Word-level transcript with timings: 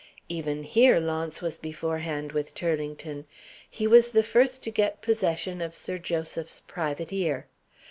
Even 0.29 0.63
here, 0.63 0.99
Launce 0.99 1.43
was 1.43 1.59
beforehand 1.59 2.31
with 2.31 2.55
Turlington. 2.55 3.25
He 3.69 3.85
was 3.85 4.07
the 4.09 4.23
first 4.23 4.63
to 4.63 4.71
get 4.71 5.03
possession 5.03 5.61
of 5.61 5.75
Sir 5.75 5.99
Joseph's 5.99 6.59
private 6.61 7.13
ear. 7.13 7.45